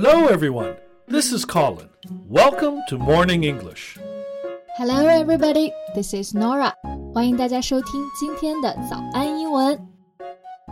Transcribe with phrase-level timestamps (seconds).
[0.00, 0.76] Hello, everyone.
[1.08, 1.88] This is Colin.
[2.28, 3.98] Welcome to Morning English.
[4.76, 5.72] Hello, everybody.
[5.92, 6.72] This is Norah.
[7.12, 9.76] 欢迎大家收听今天的早安英文。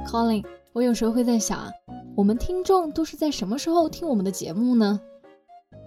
[0.07, 1.73] Colin，我有时候会在想啊，
[2.15, 5.01] 我们听众都是在什么时候听我们的节目呢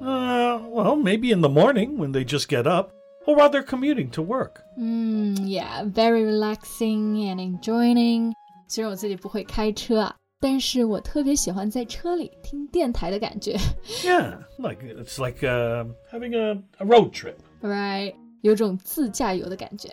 [0.02, 2.92] ？Uh, well, maybe in the morning when they just get up,
[3.26, 4.64] or while they're commuting to work.
[4.78, 8.34] 嗯、mm,，Yeah, very relaxing and enjoying.
[8.68, 10.16] 虽然我自己不会开车啊。
[10.40, 13.58] 但是我特别喜欢在车里听电台的感觉。
[14.04, 17.36] Yeah, like it's like uh, having a, a road trip.
[17.62, 19.90] Right，有种自驾游的感觉。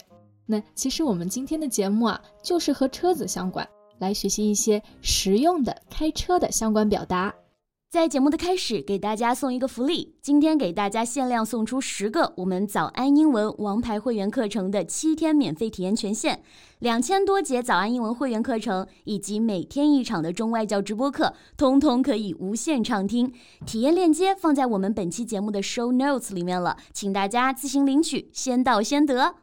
[0.46, 3.68] 那其实我们今天的节目啊，就是和车子相关，
[3.98, 7.34] 来学习一些实用的开车的相关表达。
[7.96, 16.40] 在节目的开始，给大家送一个福利，今天给大家限量送出十个我们早安英文王牌会员课程的七天免费体验权限，
[16.80, 23.32] 两千多节早安英文会员课程以及每天一场的中外教直播课，通通可以无限畅听。
[23.64, 29.36] 体验链接放在我们本期节目的 show notes 里面了，请大家自行领取，先到先得。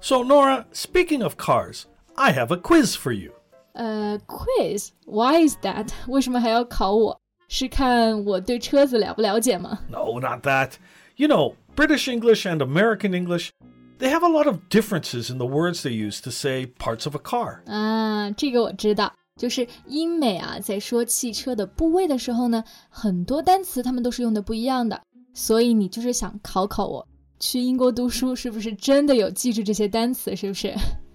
[0.00, 1.82] So Norah, speaking of cars,
[2.14, 3.32] I have a quiz for you.
[3.74, 4.88] 呃、uh,，quiz?
[5.04, 5.88] Why is that?
[6.08, 7.21] 为什么还要考我？
[7.51, 9.79] 是看我对车子了不了解吗？
[9.89, 10.71] No, not that.
[11.15, 13.49] You know, British English and American English,
[13.99, 17.15] they have a lot of differences in the words they use to say parts of
[17.15, 17.61] a car.
[17.65, 25.01] 啊，这个我知道，就是英美啊，在说汽车的部位的时候呢，很多单词他们都是用的不一样的。
[25.33, 27.07] 所以你就是想考考我，
[27.39, 30.35] 去英国读书是不是真的有记住这些单词？
[30.35, 30.73] 是不是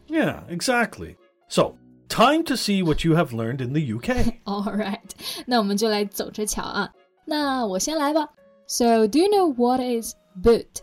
[0.09, 1.17] Yeah, exactly.
[1.49, 1.75] So,
[2.09, 4.41] time to see what you have learned in the UK.
[4.45, 5.01] ？All right，
[5.47, 6.91] 那我们就来走着瞧啊。
[7.25, 8.29] 那我先来吧。
[8.67, 10.83] So do you know what is boot？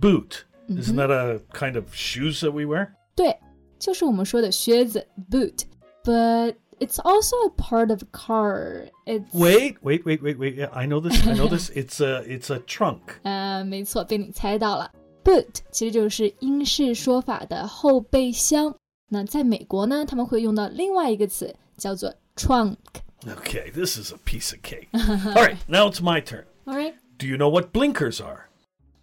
[0.00, 0.44] Boot.
[0.68, 2.88] Isn't that a kind of shoes that we wear?
[3.14, 3.38] 对，
[3.78, 8.88] 就是我们说的靴子 boot。But it's also a part of a car.
[9.06, 10.54] It's Wait, wait, wait, wait, wait.
[10.56, 11.26] Yeah, I know this.
[11.26, 11.70] I know this.
[11.70, 13.00] It's a it's a trunk.
[13.22, 14.90] 呃，没错，被你猜到了。
[15.22, 18.74] Boot 其实就是英式说法的后备箱。
[19.10, 22.76] 那在美国呢，他们会用到另外一个词，叫做 trunk。
[23.26, 24.88] Okay, this is a piece of cake.
[24.92, 26.44] All right, now it's my turn.
[26.66, 28.48] All right, Do you know what blinkers are?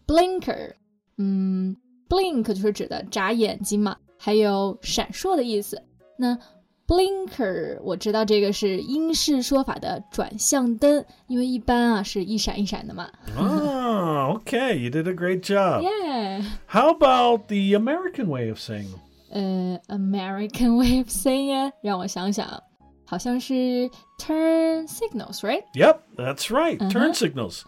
[0.06, 0.74] blinker，
[1.18, 1.78] 嗯，
[2.10, 5.82] blink 就是指的眨眼睛嘛，还有闪烁的意思。
[6.18, 6.38] 那
[6.86, 13.10] blinker 我知道这个是英式说法的转向灯，因为一般啊是一闪一闪的嘛。
[13.38, 14.78] Oh, okay.
[14.78, 15.84] You did a great job.
[15.84, 19.00] Yeah， How about the American way of saying them?
[19.30, 22.62] 呃，American way of saying it，让我想想，
[23.06, 25.64] 好像是 turn signals，right？
[25.74, 26.78] Yep, that's right.
[26.92, 27.64] Turn signals.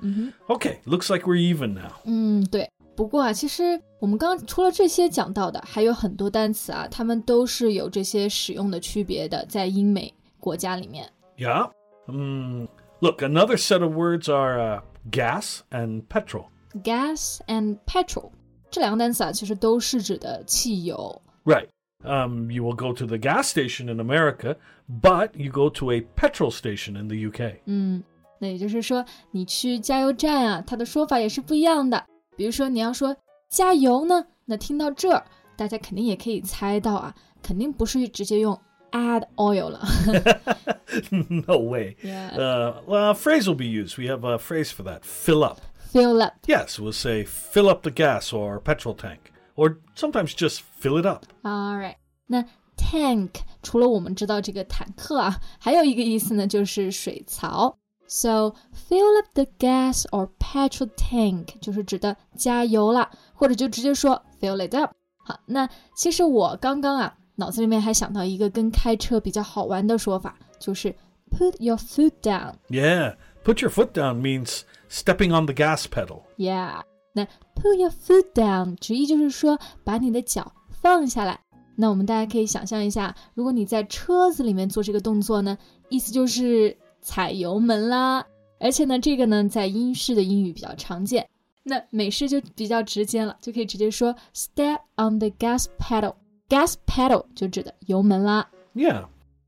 [0.48, 1.94] Okay, looks like we're even now.
[2.06, 2.70] 嗯，对。
[2.96, 11.10] 不过啊，其实我们刚刚除了这些讲到的，还有很多单词啊，它们都是有这些使用的区别的，在英美国家里面。
[11.38, 11.72] Yeah.
[12.06, 12.68] Mm,
[13.00, 16.48] look, another set of words are uh, gas and petrol.
[16.84, 18.32] gas and petrol
[18.70, 21.22] 这两个单词啊，其实都是指的汽油。
[21.48, 21.68] Right.
[22.04, 24.58] Um, you will go to the gas station in America,
[24.90, 27.62] but you go to a petrol station in the UK.
[27.66, 28.04] 嗯，
[28.40, 32.04] 那也就是说，你去加油站啊，它的说法也是不一样的。
[32.36, 33.16] 比如说，你要说
[33.50, 35.24] 加油呢，那听到这儿，
[35.56, 38.60] 大家肯定也可以猜到啊，肯定不是直接用
[38.92, 39.80] add oil 了。
[41.30, 41.96] no way.
[42.04, 42.32] Yeah.
[42.36, 43.98] Uh, well, a phrase will be used.
[43.98, 45.04] We have a phrase for that.
[45.04, 45.60] Fill up.
[45.92, 46.34] Fill up.
[46.48, 51.06] Yes, we'll say fill up the gas or petrol tank, or sometimes just fill it
[51.06, 51.26] up.
[51.44, 51.96] All right，
[52.28, 52.44] 那
[52.76, 53.30] tank
[53.62, 57.78] 除了我们知道这个坦克啊，还有一个意思呢，就是水槽。
[58.08, 58.54] So
[58.90, 64.92] fill up the gas or petrol tank 就是指的加油啦，或者就直接说 fill it up。
[65.26, 70.94] 好，那其实我刚刚啊，脑子里面还想到一个跟开车比较好玩的说法，就是
[71.32, 72.56] put your foot down。
[72.70, 76.24] Yeah, put your foot down means stepping on the gas pedal.
[76.38, 76.82] Yeah，
[77.13, 77.25] 那
[77.55, 81.41] put your foot down 直译就是说把你的脚放下来。
[81.77, 85.57] 那我们大家可以想象一下，如果你在车子里面做这个动作呢，
[85.89, 88.27] 意思就是踩油门啦。
[88.61, 91.29] 而且呢，这个呢在英式的英语比较常见，
[91.63, 96.15] 那美式就比较直接了，就可以直接说 step on the gas pedal。
[96.49, 98.49] gas pedal 就指的油门啦。
[98.75, 99.05] Yeah.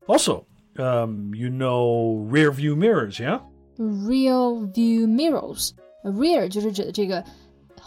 [0.07, 0.45] Also,
[0.77, 3.41] um, you know rear view mirrors, yeah?
[3.77, 7.23] rear view mirrors，rear 就是指的这个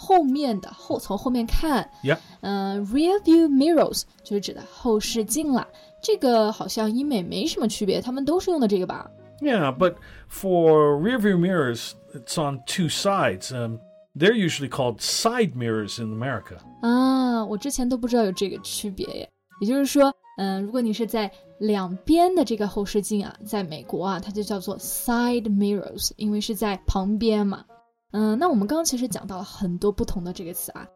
[0.03, 2.18] 后面的后从后面看， Yeah.
[2.41, 5.68] 嗯、r e a r view mirrors 就是指的后视镜啦。
[6.01, 9.09] 这个好像英美没什么区别，他们都是用的这个吧？
[9.41, 9.95] Yeah, but
[10.30, 13.51] for rear view mirrors, it's on two sides.
[13.51, 13.80] Um,
[14.15, 16.57] they're usually called side mirrors in America.
[16.81, 19.30] 啊，我之前都不知道有这个区别耶。
[19.62, 27.65] 也就是说， 嗯，如果你是在两边的这个后视镜啊，在美国啊，它就叫做 side mirrors，因为是在旁边嘛。
[28.16, 30.87] 嗯，那我们刚刚其实讲到了很多不同的这个词啊。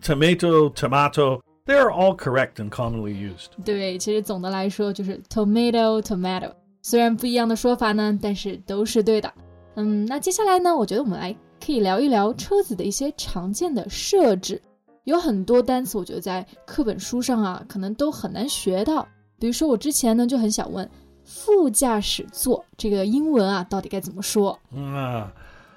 [0.00, 3.48] Tomato, tomato, they are all correct and commonly used.
[3.62, 6.50] 对，其实总的来说就是 tomato, tomato。
[6.80, 9.30] 虽然不一样的说法呢，但是都是对的。
[9.74, 14.60] 嗯，那接下来呢，我觉得我们来可以聊一聊车子的一些常见的设置。
[15.04, 19.06] 有很多单词，我觉得在课本书上啊，可能都很难学到。
[19.38, 20.88] 比如说，我之前呢就很想问，
[21.24, 25.26] 副驾驶座这个英文啊，到底该怎么说？Ah,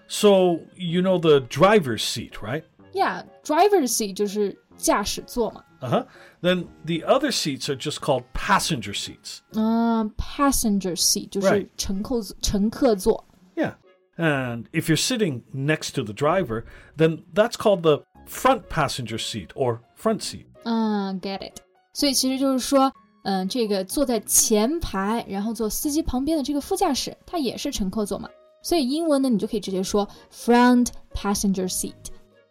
[0.09, 2.65] so you know the driver's seat, right?
[2.93, 5.65] Yeah, driver's seat 就是驾驶座嘛。
[5.81, 6.07] Uh huh.
[6.43, 9.39] Then the other seats are just called passenger seats.
[9.55, 11.69] 嗯、passenger seat 就是 Right.
[11.77, 13.25] 乘客乘客座。
[13.57, 13.75] Yeah.
[14.17, 16.65] And if you're sitting next to the driver,
[16.97, 20.45] then that's called the front passenger seat or front seat.
[20.65, 21.61] 嗯，get it。
[21.95, 22.93] 所以其实就是说，
[23.25, 28.29] 嗯，这个坐在前排，然后坐司机旁边的这个副驾驶，它也是乘客座嘛。
[28.67, 31.93] 所以英文呢，你就可以直接说 front passenger seat。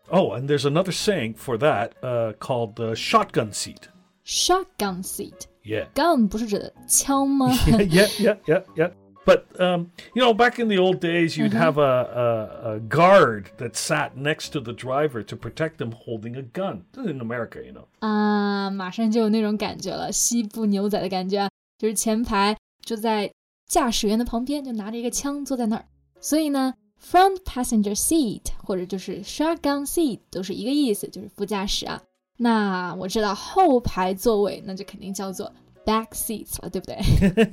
[0.09, 3.87] Oh, and there's another saying for that uh, called the shotgun seat.
[4.25, 5.47] shotgun seat。
[5.63, 5.87] Yeah.
[5.93, 7.51] gun 不是指的枪吗？
[7.67, 8.91] yeah, yeah, yeah, yeah.
[9.23, 13.51] But um, you know, back in the old days, you'd have a, a, a guard
[13.59, 16.85] that sat next to the driver to protect him holding a gun.
[16.91, 17.85] This is in America, you know.
[17.99, 23.31] 啊，马上就有那种感觉了，西部牛仔的感觉啊，就是前排就在
[23.67, 25.85] 驾驶员的旁边，就拿着一个枪坐在那儿。
[26.25, 32.01] 所以呢，front passenger seat 或者就是 shotgun seat 都是一个意思，就是副驾驶啊。
[32.37, 35.51] 那我知道后排座位，那就肯定叫做
[35.85, 36.95] back seats 了，对不对？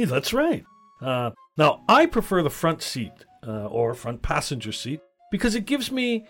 [0.06, 0.64] That's right.
[1.00, 3.12] Uh, now, I prefer the front seat
[3.42, 5.00] uh, or front passenger seat
[5.30, 6.24] because it gives me,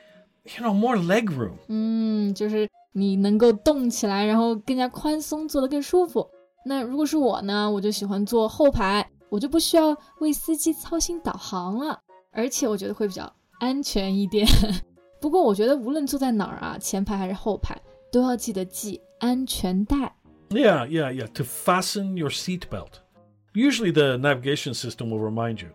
[0.44, 1.54] you know, more leg room.
[1.68, 6.28] 嗯，就是你能够动起来，然后更加宽松，坐得更舒服。
[6.64, 12.00] 那如果是我呢，我就喜欢坐后排，我就不需要为司机操心导航了，
[12.32, 14.46] 而且我觉得会比较安全一点。
[15.20, 17.76] 不过我觉得无论坐在哪儿啊，前排还是后排，
[18.12, 20.14] 都要记得系安全带。
[20.50, 21.26] Yeah, yeah, yeah.
[21.34, 23.00] To fasten your seatbelt.
[23.52, 25.70] Usually, the navigation system will remind you,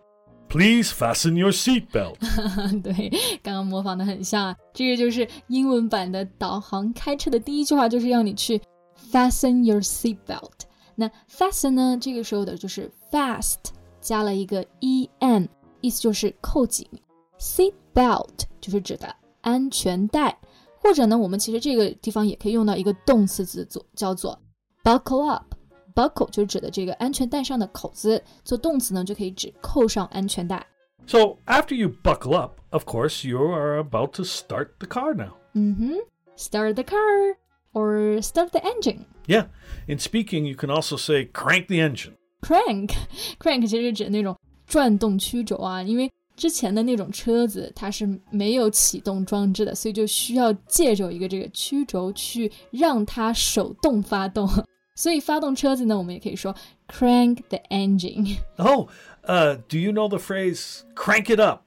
[0.48, 2.16] please fasten your seatbelt.
[2.82, 3.10] 对，
[3.42, 4.56] 刚刚模仿的很像啊。
[4.72, 8.60] 这个就是英文版的导航开车的第一句话，就是要你去
[9.12, 10.50] fasten your seat belt。
[10.96, 13.58] 那 fasten 呢，这个时候的就是 fast
[14.00, 15.48] 加了一个 e n，
[15.80, 16.86] 意思就是扣紧。
[17.38, 20.38] seat belt 就是指的安全带，
[20.78, 24.40] 或者呢，我们其实这个地方也可以用到一个动词词组，叫做
[24.82, 30.66] buckle up。buckle 就是指的这个安全带上的口子，做动词呢就可以指扣上安全带。
[31.06, 35.34] So, after you buckle up, of course, you are about to start the car now.
[35.52, 35.98] 嗯哼，
[36.36, 37.36] start the car
[37.72, 39.04] or start the engine。
[39.26, 39.46] Yeah.
[39.86, 42.14] In speaking, you can also say crank the engine.
[42.40, 42.94] crank
[43.38, 44.36] crank 其实指那种
[44.69, 54.47] 转动曲轴啊，因为之前的那种车子它是没有启动装置的，所以就需要借助一个这个曲轴去让它手动发动。
[54.95, 56.55] 所以发动车子呢，我们也可以说
[56.87, 58.37] crank the engine。
[58.57, 58.87] Oh,
[59.25, 61.61] uh, do you know the phrase crank it up?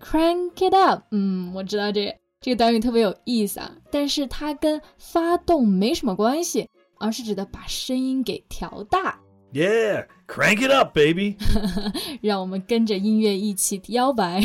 [0.00, 6.68] crank it up，嗯，我知道这个这个短语特别有意思啊，但是它跟发动没什么关系，
[6.98, 9.20] 而是指的把声音给调大。
[9.53, 11.37] Yeah, crank it up, baby.
[12.21, 14.41] 让我们跟着音乐一起摇摆。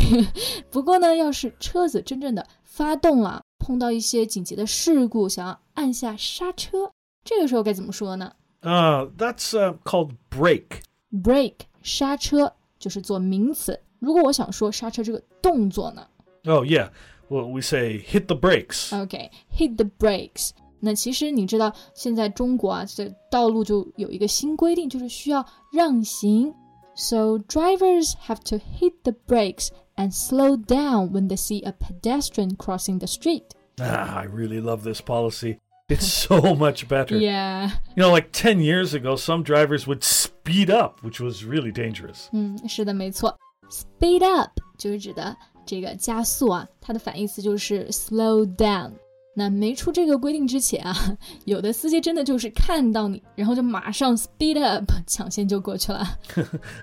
[0.71, 6.91] 不过呢，要是车子真正的发动了，碰到一些紧急的事故，想要按下刹车，
[7.23, 10.81] 这个时候该怎么说呢 Uh, that's uh, called brake.
[11.11, 13.79] ？brake 刹车就是做名词。
[13.99, 16.07] 如果我想说刹车这个动作呢
[16.45, 16.89] Oh, yeah.
[17.29, 18.93] Well, we say hit the brakes.
[18.97, 20.51] ？OK，hit、the brakes。
[20.79, 26.53] 那其实你知道，现在中国啊，这道路就有一个新规定，就是需要让行。
[26.95, 32.99] So drivers have to hit the brakes and slow down when they see a pedestrian crossing
[32.99, 33.45] the street.
[33.79, 35.57] Ah, I really love this policy.
[35.89, 37.17] It's so much better.
[37.17, 41.71] Yeah， You know, like 10 years ago, some drivers would speed up, which was really
[41.71, 42.27] dangerous.
[42.31, 43.37] 嗯，是的，没错。
[43.69, 45.35] Speed up 就是指的
[45.65, 48.91] 这个加速啊，它的反义词就是 slow down。
[49.37, 50.95] 那没出这个规定之前啊，
[51.45, 56.05] 有的司机真的就是看到你，然后就马上 speed up 抢先就过去了。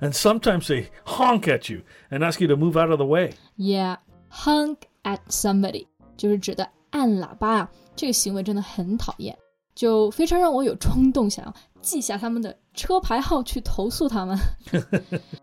[0.01, 3.35] And sometimes they honk at you and ask you to move out of the way.
[3.57, 5.87] Yeah，honk at somebody
[6.17, 9.39] 就是指的按喇叭啊，这个行为真的很讨厌，
[9.77, 14.37] 就非常让我有冲动想要记下他们的车牌号去投诉他们。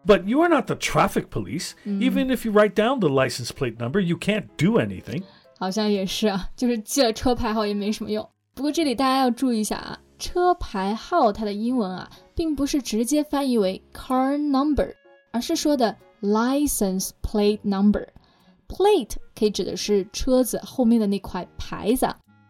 [0.06, 1.72] But you are not the traffic police.
[1.86, 5.24] Even if you write down the license plate number, you can't do anything.
[5.62, 8.28] 好像也是啊，就是记了车牌号也没什么用。
[8.54, 14.94] 不过这里大家要注意一下啊， 车牌号它的英文啊，并不是直接翻译为 car number，
[15.32, 22.08] 而是说的 license plate number。plate 可以指的是车子后面的那块牌子。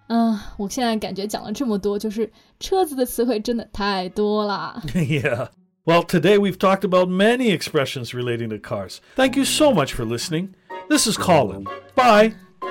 [0.07, 4.81] 嗯，我现在感觉讲了这么多，就是车子的词汇真的太多了。
[4.93, 5.49] yeah.
[5.85, 8.99] Well, today we've talked about many expressions relating to cars.
[9.15, 10.49] Thank you so much for listening.
[10.89, 11.65] This is Colin.
[11.95, 12.33] Bye.